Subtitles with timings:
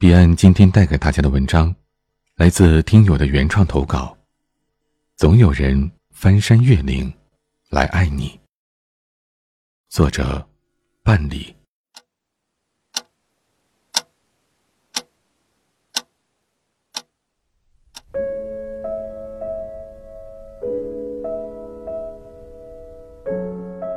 [0.00, 1.74] 彼岸今天带给大家的文章，
[2.36, 4.16] 来自听友的原创投稿。
[5.16, 7.12] 总有人翻山越岭
[7.68, 8.38] 来爱你。
[9.88, 10.46] 作者：
[11.02, 11.52] 半里。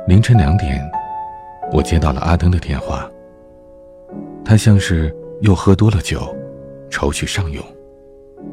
[0.08, 0.90] 凌晨两点，
[1.70, 3.08] 我接到了阿登的电话。
[4.44, 5.16] 他像是……
[5.42, 6.32] 又喝多了酒，
[6.88, 7.64] 愁绪上涌，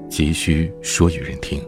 [0.10, 1.62] 急需说与人听。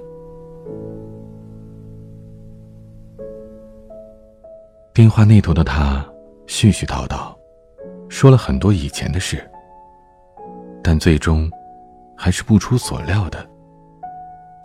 [4.91, 6.03] 电话那头的他
[6.47, 7.35] 絮絮叨叨，
[8.09, 9.47] 说了很多以前的事，
[10.83, 11.47] 但最终
[12.17, 13.47] 还是不出所料的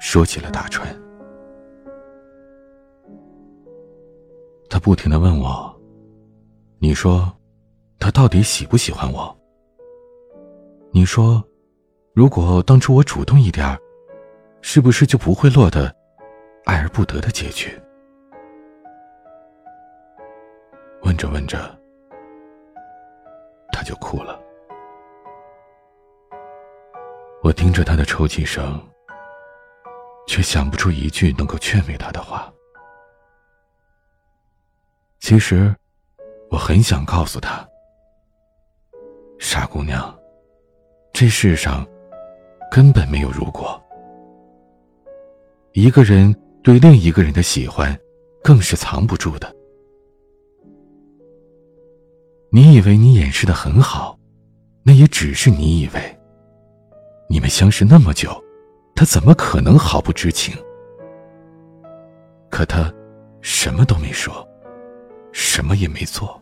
[0.00, 0.88] 说起了大川。
[4.70, 5.78] 他不停的问我
[6.80, 7.30] ：“你说，
[7.98, 9.36] 他到底喜不喜欢我？”
[10.96, 11.44] 你说，
[12.14, 13.78] 如果当初我主动一点
[14.62, 15.94] 是不是就不会落得
[16.64, 17.78] 爱而不得的结局？
[21.02, 21.78] 问着问着，
[23.72, 24.40] 他就哭了。
[27.42, 28.82] 我听着他的抽泣声，
[30.26, 32.50] 却想不出一句能够劝慰他的话。
[35.20, 35.76] 其实，
[36.50, 37.68] 我很想告诉他，
[39.38, 40.15] 傻姑娘。
[41.18, 41.82] 这世上
[42.70, 43.82] 根本没有如果。
[45.72, 46.30] 一个人
[46.62, 47.98] 对另一个人的喜欢，
[48.44, 49.50] 更是藏不住的。
[52.50, 54.18] 你以为你掩饰的很好，
[54.82, 56.18] 那也只是你以为。
[57.30, 58.30] 你们相识那么久，
[58.94, 60.54] 他怎么可能毫不知情？
[62.50, 62.92] 可他
[63.40, 64.46] 什么都没说，
[65.32, 66.38] 什么也没做。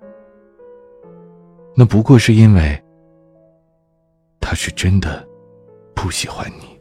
[1.76, 2.83] 那不过是因为。
[4.54, 5.28] 我是真的
[5.96, 6.80] 不喜欢你，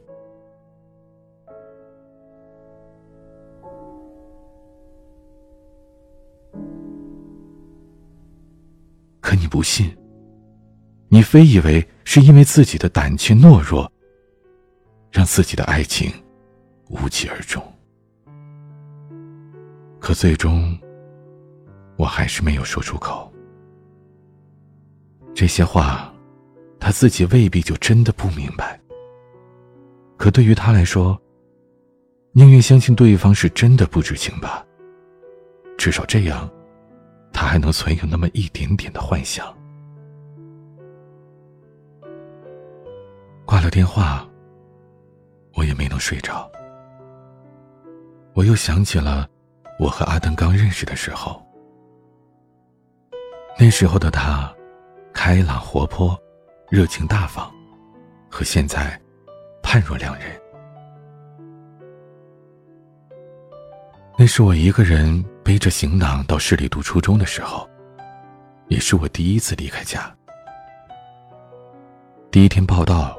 [9.19, 9.91] 可你不信，
[11.07, 13.91] 你非以为是因为自己的胆怯懦弱，
[15.11, 16.13] 让自己的爱情
[16.89, 17.59] 无疾而终。
[19.99, 20.77] 可最终，
[21.97, 23.33] 我还是没有说出口。
[25.33, 26.12] 这些话。
[26.83, 28.77] 他自己未必就真的不明白，
[30.17, 31.17] 可对于他来说，
[32.33, 34.65] 宁愿相信对方是真的不知情吧。
[35.77, 36.49] 至少这样，
[37.31, 39.47] 他还能存有那么一点点的幻想。
[43.45, 44.27] 挂了电话，
[45.53, 46.51] 我也没能睡着。
[48.33, 49.25] 我又想起了
[49.79, 51.41] 我和阿登刚认识的时候，
[53.57, 54.53] 那时候的他，
[55.13, 56.21] 开朗活泼。
[56.69, 57.51] 热情大方，
[58.29, 58.99] 和现在
[59.61, 60.39] 判若两人。
[64.17, 67.69] 那是我一个人背着行囊到市里读初中的时候，
[68.69, 70.11] 也是我第一次离开家。
[72.31, 73.15] 第一天报道，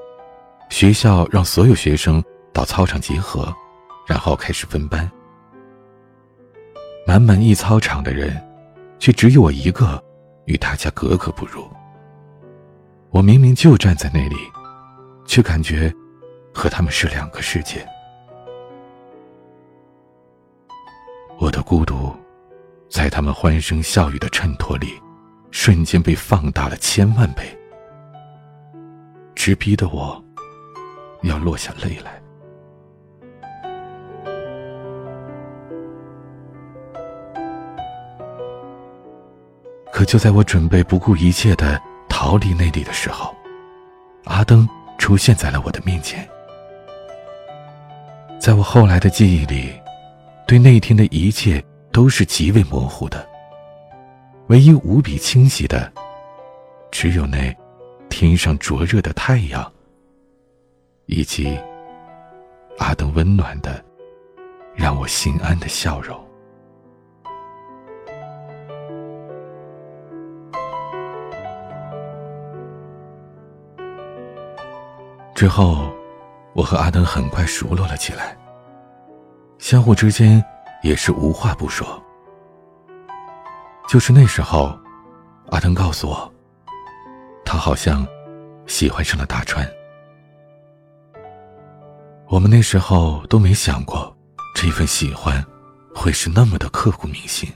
[0.71, 2.23] 学校让所有学生
[2.53, 3.55] 到操场集合，
[4.07, 5.09] 然后开始分班。
[7.07, 8.43] 满满一操场的人，
[8.99, 10.03] 却只有我一个
[10.47, 11.69] 与大家格格不入。
[13.15, 14.35] 我明明就站在那里，
[15.25, 15.95] 却感觉
[16.53, 17.87] 和他们是两个世界。
[21.39, 22.13] 我的孤独，
[22.91, 25.01] 在他们欢声笑语的衬托里，
[25.53, 27.57] 瞬间被放大了千万倍，
[29.37, 30.21] 直逼得我
[31.23, 32.21] 要落下泪来。
[39.93, 41.81] 可就在我准备不顾一切的。
[42.25, 43.37] 逃离那里的时候，
[44.25, 46.27] 阿登出现在了我的面前。
[48.41, 49.79] 在我后来的记忆里，
[50.47, 53.29] 对那天的一切都是极为模糊的。
[54.47, 55.93] 唯一无比清晰的，
[56.91, 57.55] 只有那
[58.09, 59.71] 天上灼热的太阳，
[61.05, 61.55] 以及
[62.79, 63.85] 阿登温暖的、
[64.75, 66.19] 让我心安的笑容。
[75.45, 75.93] 之后，
[76.55, 78.35] 我和阿登很快熟络了起来，
[79.59, 80.43] 相互之间
[80.83, 82.03] 也是无话不说。
[83.87, 84.75] 就是那时候，
[85.51, 86.33] 阿登告诉我，
[87.45, 88.07] 他好像
[88.67, 89.71] 喜欢上了大川。
[92.27, 94.17] 我们那时候都没想过，
[94.55, 95.45] 这份喜欢
[95.95, 97.47] 会是那么的刻骨铭心，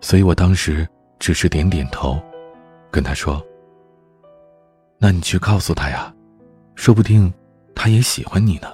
[0.00, 0.88] 所以我当时
[1.18, 2.18] 只是点点头，
[2.90, 3.44] 跟他说。
[5.04, 6.10] 那你去告诉他呀，
[6.76, 7.30] 说不定
[7.74, 8.68] 他也喜欢你呢。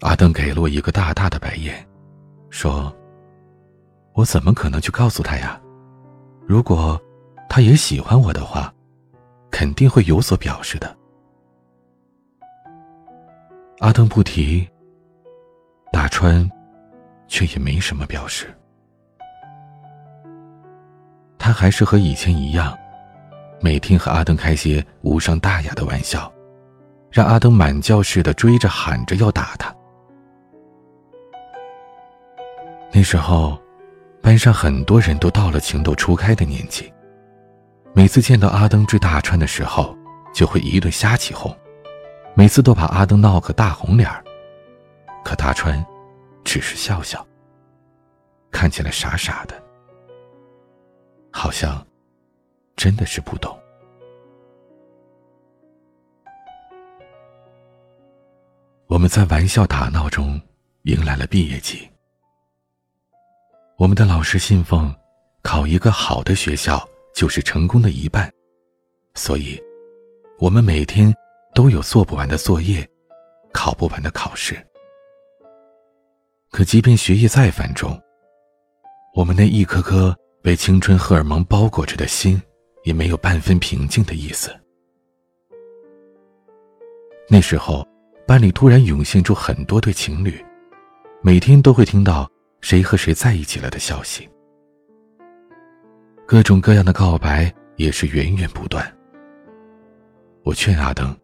[0.00, 1.86] 阿登给了我一个大大的白眼，
[2.48, 2.90] 说
[4.16, 5.60] ：“我怎么可能去告诉他呀？
[6.46, 6.98] 如果
[7.46, 8.72] 他也喜欢我的话，
[9.50, 10.96] 肯定会有所表示的。”
[13.80, 14.66] 阿登不提，
[15.92, 16.50] 大川
[17.28, 18.46] 却也没什么表示。
[21.36, 22.74] 他还是和以前一样。
[23.62, 26.32] 每天和阿登开些无伤大雅的玩笑，
[27.10, 29.74] 让阿登满教室的追着喊着要打他。
[32.92, 33.60] 那时候，
[34.22, 36.90] 班上很多人都到了情窦初开的年纪，
[37.92, 39.94] 每次见到阿登追大川的时候，
[40.32, 41.54] 就会一顿瞎起哄，
[42.34, 44.24] 每次都把阿登闹个大红脸儿。
[45.22, 45.84] 可大川
[46.44, 47.24] 只是笑笑，
[48.50, 49.54] 看起来傻傻的，
[51.30, 51.86] 好像。
[52.80, 53.54] 真的是不懂。
[58.86, 60.40] 我们在玩笑打闹中
[60.84, 61.86] 迎来了毕业季。
[63.76, 64.90] 我们的老师信奉，
[65.42, 66.82] 考一个好的学校
[67.14, 68.32] 就是成功的一半，
[69.14, 69.62] 所以，
[70.38, 71.14] 我们每天
[71.54, 72.88] 都有做不完的作业，
[73.52, 74.56] 考不完的考试。
[76.50, 78.00] 可即便学业再繁重，
[79.14, 82.40] 我们那一颗颗被青春荷尔蒙包裹着的心。
[82.82, 84.50] 也没有半分平静的意思。
[87.28, 87.86] 那时候，
[88.26, 90.44] 班里突然涌现出很多对情侣，
[91.22, 92.28] 每天都会听到
[92.60, 94.28] 谁和谁在一起了的消息，
[96.26, 98.84] 各种各样的告白也是源源不断。
[100.42, 101.16] 我劝阿登，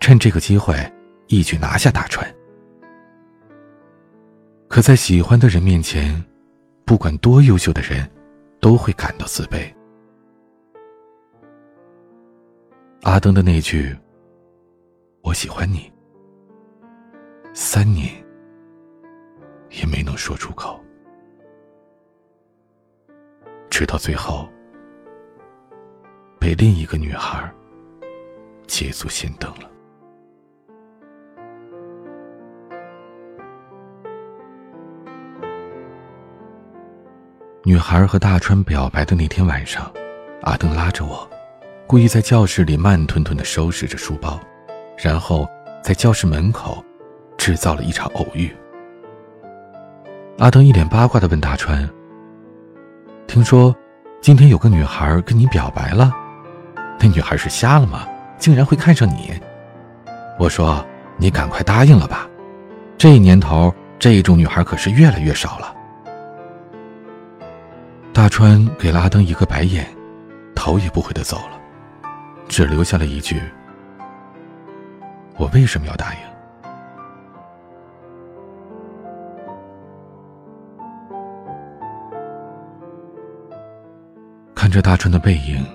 [0.00, 0.76] 趁这个机会
[1.28, 2.26] 一举拿下大川。
[4.68, 6.22] 可在喜欢的人面前，
[6.84, 8.10] 不管多优秀的人，
[8.60, 9.72] 都会感到自卑。
[13.04, 13.94] 阿登的那句
[15.20, 15.92] “我喜欢你”，
[17.52, 18.08] 三年
[19.68, 20.80] 也没能说出口，
[23.68, 24.48] 直到最后
[26.40, 27.52] 被另一个女孩
[28.66, 29.70] 捷足先登了。
[37.64, 39.92] 女孩和大川表白的那天晚上，
[40.40, 41.33] 阿登拉着我。
[41.86, 44.40] 故意在教室里慢吞吞的收拾着书包，
[44.96, 45.46] 然后
[45.82, 46.82] 在教室门口
[47.36, 48.50] 制造了一场偶遇。
[50.38, 51.88] 阿登一脸八卦的问大川
[53.28, 53.74] ：“听说
[54.22, 56.10] 今天有个女孩跟你表白了？
[56.98, 58.08] 那女孩是瞎了吗？
[58.38, 59.38] 竟然会看上你？”
[60.40, 60.84] 我说
[61.18, 62.26] ：“你赶快答应了吧，
[62.96, 65.74] 这年头这种女孩可是越来越少了。”
[68.12, 69.86] 大川给了阿登一个白眼，
[70.54, 71.53] 头也不回的走了。
[72.48, 73.42] 只留下了一句
[75.36, 76.20] ：“我为什么要答应？”
[84.54, 85.66] 看着大川的背影，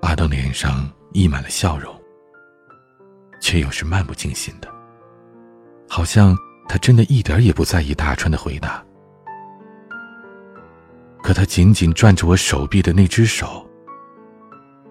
[0.00, 1.94] 阿登脸上溢满了笑容，
[3.40, 4.68] 却又是漫不经心的，
[5.88, 6.36] 好像
[6.68, 8.82] 他真的一点也不在意大川的回答。
[11.22, 13.67] 可他紧紧攥着我手臂的那只手。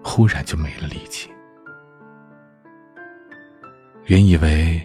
[0.02, 1.30] 忽然就没了力气。
[4.06, 4.80] 原以为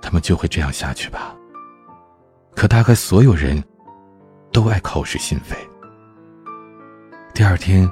[0.00, 1.36] 他们就会这样下去吧，
[2.54, 3.62] 可大概所有人
[4.50, 5.56] 都爱口是心非。
[7.34, 7.90] 第二天，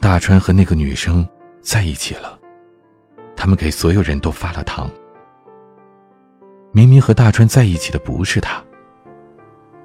[0.00, 1.26] 大川和那个女生
[1.62, 2.38] 在一起了，
[3.34, 4.90] 他们给所有人都发了糖。
[6.72, 8.62] 明明和大川在一起的不是他，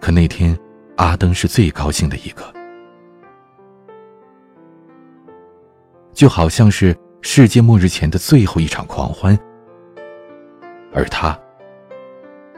[0.01, 0.58] 可那天
[0.98, 2.61] 阿登是最高兴的一个。
[6.13, 9.38] 就好像是世界末日前的最后一场狂欢，
[10.94, 11.38] 而他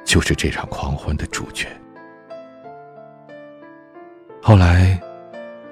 [0.04, 1.68] 就是这场狂欢的主角。
[4.42, 5.00] 后来，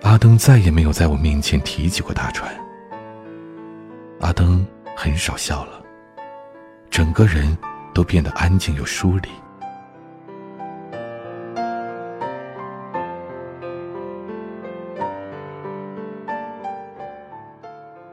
[0.04, 2.50] 阿登再也没有在我面前提起过大川。
[4.22, 5.82] 阿登很少笑了，
[6.90, 7.58] 整个人
[7.94, 9.30] 都变得安静又疏离。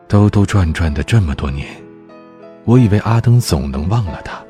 [0.09, 1.69] 兜兜转转的这么多年，
[2.65, 4.43] 我以为阿登总能忘了他，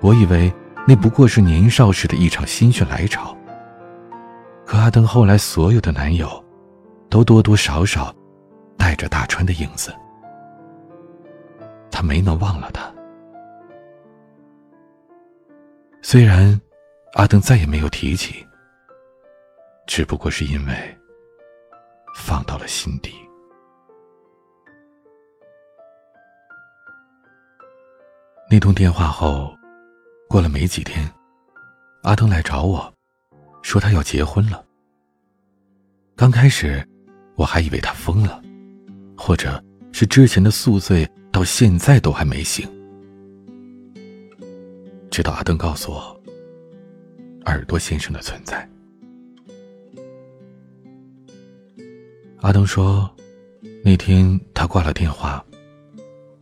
[0.00, 0.52] 我以为
[0.84, 3.36] 那不过是年少时的一场心血来潮。
[4.66, 6.44] 可阿登后来所有的男友，
[7.08, 8.12] 都多多少少
[8.76, 9.94] 带着大川的影子，
[11.88, 12.92] 他没能忘了他。
[16.02, 16.60] 虽然
[17.12, 18.44] 阿登再也没有提起，
[19.86, 20.74] 只不过是因为
[22.16, 23.14] 放到了心底。
[28.54, 29.52] 那通电话后，
[30.28, 31.10] 过了没几天，
[32.04, 32.94] 阿登来找我，
[33.62, 34.64] 说他要结婚了。
[36.14, 36.88] 刚开始，
[37.34, 38.40] 我还以为他疯了，
[39.16, 42.64] 或者是之前的宿醉到现在都还没醒。
[45.10, 46.22] 直到阿登告诉我，
[47.46, 48.70] 耳朵先生的存在。
[52.40, 53.12] 阿登说，
[53.82, 55.44] 那天他挂了电话，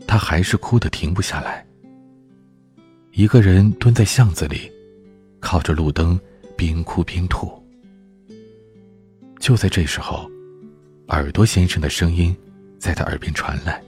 [0.07, 1.67] 他还是哭得停不下来。
[3.15, 4.73] 一个人蹲在巷子里，
[5.39, 6.19] 靠着路灯，
[6.57, 7.63] 边哭边吐。
[9.39, 10.27] 就在这时候，
[11.09, 12.35] 耳朵先生的声音
[12.79, 13.83] 在他耳边传来：“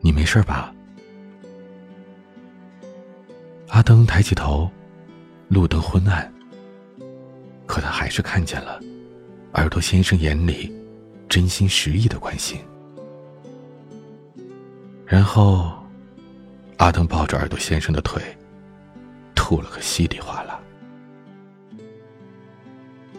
[0.00, 0.72] 你没事吧？”
[3.70, 4.70] 阿登抬起头，
[5.48, 6.32] 路灯昏暗，
[7.66, 8.80] 可他还是看见了
[9.54, 10.72] 耳朵先生眼里
[11.28, 12.60] 真心实意的关心。
[15.04, 15.81] 然后。
[16.82, 18.20] 阿登抱着耳朵先生的腿，
[19.36, 20.58] 吐了个稀里哗啦。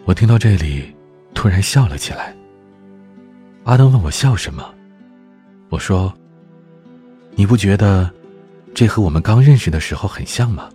[0.03, 0.93] 我听到这里，
[1.33, 2.35] 突然笑了起来。
[3.63, 4.75] 阿登问我笑什么，
[5.69, 6.13] 我说
[7.35, 8.11] ：“你不觉得
[8.75, 10.69] 这和我们刚认识的时候很像吗？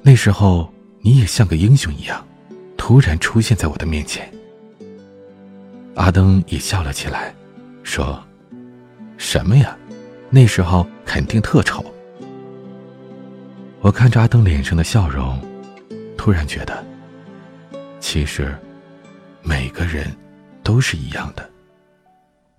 [0.00, 2.24] 那时候你也像个英雄一样，
[2.76, 4.32] 突然出现在我的面前。”
[5.96, 7.34] 阿登也笑了起来，
[7.82, 8.22] 说
[9.18, 9.76] ：“什么呀？”
[10.34, 11.84] 那时候肯定特丑。
[13.82, 15.38] 我看着阿登脸上的笑容，
[16.16, 16.82] 突然觉得，
[18.00, 18.58] 其实
[19.42, 20.06] 每个人
[20.62, 21.46] 都是一样的。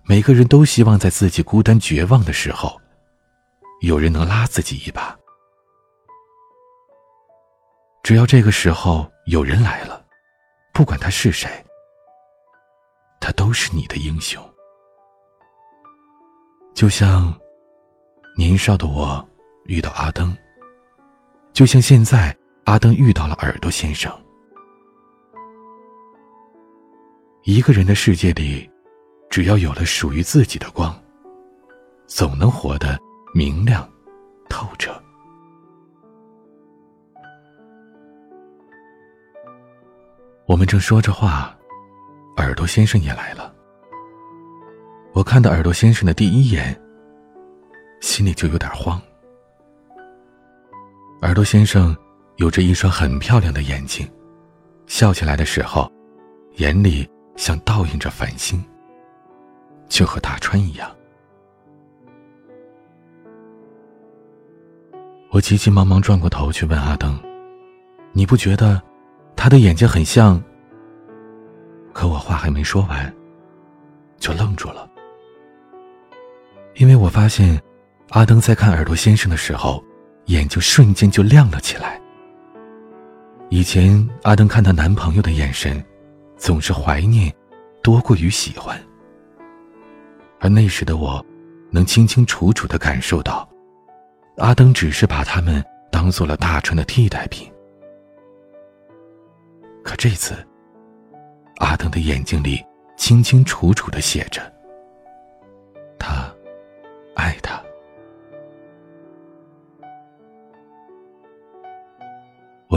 [0.04, 2.80] 每个人都希望在自己孤单绝望的时候，
[3.80, 5.18] 有人能拉自己一把。
[8.04, 10.04] 只要这个时候有人来了，
[10.72, 11.50] 不管他是谁，
[13.18, 14.40] 他都是你的英雄。
[16.72, 17.36] 就像。
[18.36, 19.24] 年少的我
[19.66, 20.36] 遇到阿登，
[21.52, 24.12] 就像现在阿登遇到了耳朵先生。
[27.44, 28.68] 一个人的世界里，
[29.30, 30.92] 只要有了属于自己的光，
[32.08, 32.98] 总能活得
[33.32, 33.88] 明亮、
[34.48, 34.92] 透彻。
[40.46, 41.56] 我们正说着话，
[42.38, 43.54] 耳朵先生也来了。
[45.12, 46.83] 我看到耳朵先生的第一眼。
[48.00, 49.00] 心里就有点慌。
[51.22, 51.96] 耳朵先生
[52.36, 54.06] 有着一双很漂亮的眼睛，
[54.86, 55.90] 笑起来的时候，
[56.56, 58.62] 眼里像倒映着繁星，
[59.88, 60.94] 就和大川一样。
[65.30, 67.18] 我急急忙忙转过头去问阿登
[68.12, 68.80] ：“你不觉得
[69.34, 70.42] 他的眼睛很像？”
[71.94, 73.12] 可我话还没说完，
[74.18, 74.88] 就愣住了，
[76.74, 77.58] 因为我发现。
[78.10, 79.82] 阿登在看耳朵先生的时候，
[80.26, 82.00] 眼睛瞬间就亮了起来。
[83.48, 85.84] 以前阿登看她男朋友的眼神，
[86.36, 87.32] 总是怀念
[87.82, 88.80] 多过于喜欢。
[90.38, 91.24] 而那时的我，
[91.70, 93.48] 能清清楚楚的感受到，
[94.36, 97.50] 阿登只是把他们当做了大川的替代品。
[99.82, 100.34] 可这次，
[101.56, 102.64] 阿登的眼睛里
[102.96, 104.40] 清清楚楚的写着
[105.98, 106.32] ：“他
[107.16, 107.53] 爱他。”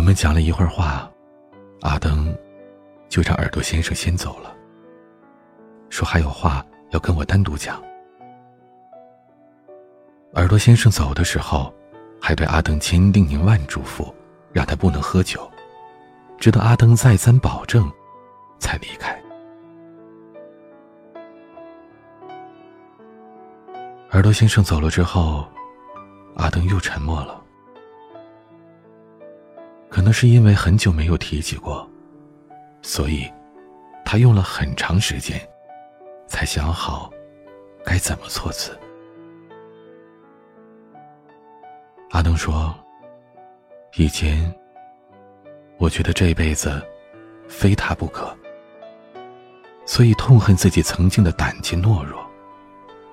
[0.08, 1.12] 我们讲了一会儿话，
[1.82, 2.34] 阿登
[3.10, 4.56] 就让耳朵先生先走了，
[5.90, 7.84] 说还有话要跟我单独讲。
[10.36, 11.74] 耳朵先生走的时候，
[12.22, 14.10] 还对阿登千叮咛万嘱咐，
[14.54, 15.46] 让他不能喝酒，
[16.40, 17.92] 直到阿登再三保证，
[18.60, 19.22] 才离开。
[24.12, 25.46] 耳朵先生走了之后，
[26.38, 27.44] 阿登又沉默了。
[29.90, 31.90] 可能是因为很久没有提起过，
[32.82, 33.32] 所以，
[34.06, 35.40] 他用了很长时间，
[36.28, 37.12] 才想好
[37.84, 38.78] 该怎么措辞。
[42.12, 42.74] 阿东说
[43.98, 44.54] ：“以前，
[45.78, 46.82] 我觉得这辈子
[47.48, 48.36] 非他不可，
[49.86, 52.20] 所以痛恨自己曾经的胆怯懦弱，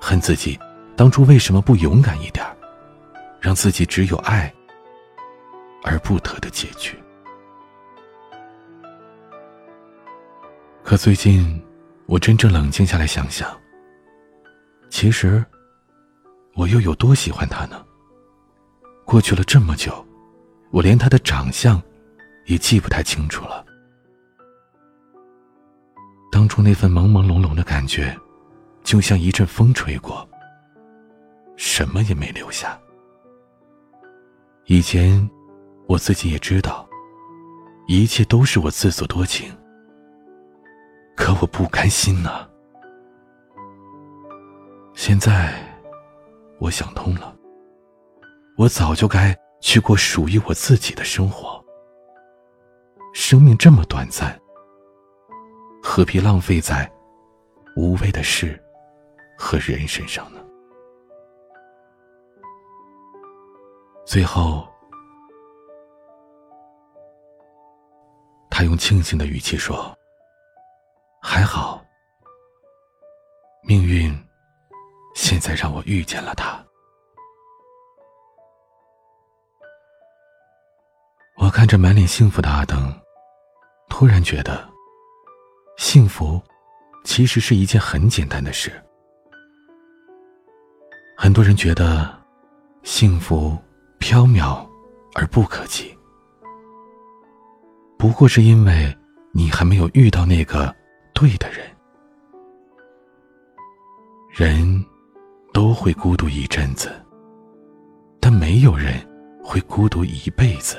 [0.01, 0.59] 恨自己
[0.97, 2.45] 当初为什么不勇敢一点，
[3.41, 4.53] 让自己只有爱。”
[5.85, 6.99] 而不得的结局。
[10.83, 11.63] 可最近，
[12.07, 13.49] 我真正冷静下来想想，
[14.91, 15.45] 其实
[16.55, 17.85] 我又有多喜欢他呢？
[19.05, 20.05] 过去了这么久，
[20.71, 21.81] 我连他的长相
[22.47, 23.65] 也记不太清楚了。
[26.33, 28.17] 当初那份朦朦胧胧的感觉，
[28.83, 30.27] 就像一阵风吹过，
[31.57, 32.79] 什么也没留下。
[34.67, 35.29] 以前，
[35.87, 36.89] 我自己也知道，
[37.87, 39.53] 一切都是我自作多情。
[41.17, 42.49] 可我不甘心呐。
[44.95, 45.55] 现在，
[46.59, 47.37] 我想通了，
[48.57, 51.63] 我早就该去过属于我自己的生活。
[53.13, 54.41] 生命这么短暂，
[55.83, 56.91] 何必浪费在
[57.77, 58.61] 无谓的事
[59.39, 60.41] 和人身上呢？
[64.05, 64.67] 最后，
[68.57, 69.93] 他用庆幸的语气说
[71.21, 71.85] ：“还好，
[73.65, 74.17] 命运
[75.17, 76.65] 现在让我遇见了他。”
[81.37, 82.97] 我看着满脸幸福的阿登，
[83.89, 84.71] 突然觉得，
[85.77, 86.41] 幸福
[87.03, 88.71] 其实是一件很简单的事。
[91.17, 92.17] 很多人觉得，
[92.85, 93.59] 幸福。
[93.99, 94.69] 缥缈
[95.15, 95.97] 而不可及，
[98.05, 98.95] 不过是因为
[99.33, 100.77] 你还没有遇到那个
[101.15, 101.67] 对的人。
[104.29, 104.85] 人
[105.55, 106.93] 都会孤独一阵子，
[108.21, 108.93] 但没有人
[109.43, 110.77] 会孤独一辈子。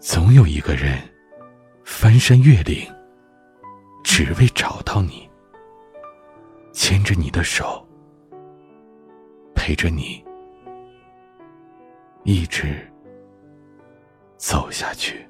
[0.00, 0.98] 总有一个人
[1.84, 2.92] 翻山越岭，
[4.02, 5.30] 只为找到你。
[6.72, 7.85] 牵着你的手，
[9.66, 10.24] 陪着你
[12.22, 12.78] 一直
[14.36, 15.26] 走下去。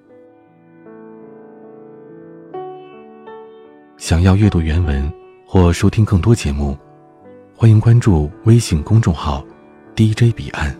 [3.96, 5.10] 想要阅读原文
[5.46, 6.76] 或收听更多节目，
[7.56, 9.42] 欢迎关注微信公众号
[9.94, 10.78] “DJ 彼岸”。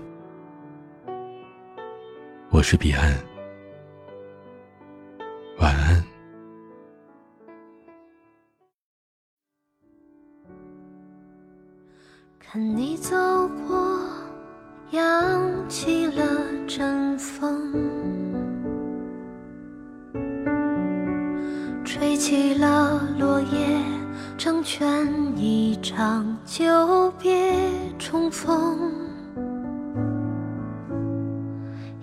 [2.52, 3.25] 我是彼岸。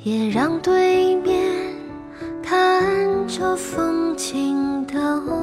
[0.03, 1.49] 也让对面
[2.43, 5.42] 看着风景的。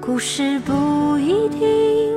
[0.00, 2.10] 故事不一定。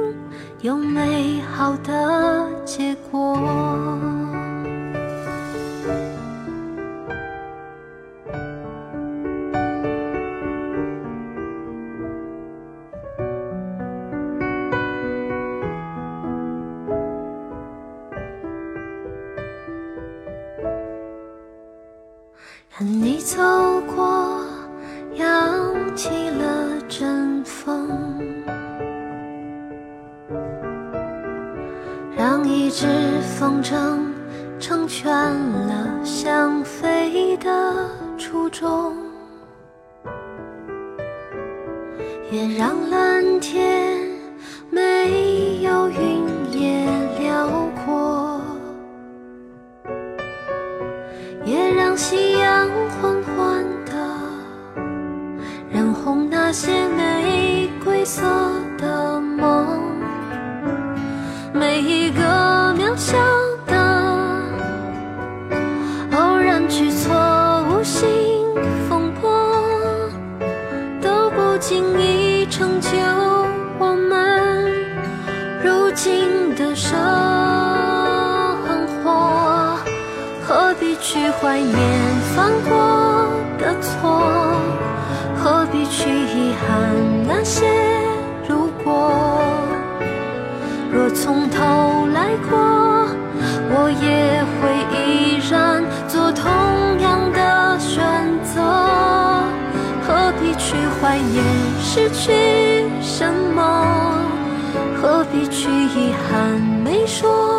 [0.63, 4.12] 有美好的结果。
[42.93, 44.02] 蓝天。
[81.63, 81.71] 今的生活。
[81.71, 81.71] 何必去？
[81.71, 81.79] 怀念
[82.35, 82.75] 犯过
[83.57, 84.19] 的错？
[85.37, 86.67] 何必去遗憾
[87.27, 87.65] 那些
[88.47, 89.11] 如果？
[90.91, 92.57] 若从头来过，
[93.69, 96.51] 我也会依然做同
[96.99, 98.03] 样的选
[98.43, 98.61] 择。
[100.05, 101.43] 何必去怀念
[101.79, 103.61] 失去什么？
[105.01, 107.52] 何必去遗憾没说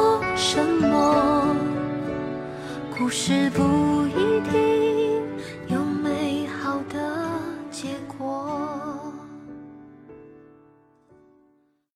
[3.04, 4.73] 不是不一定。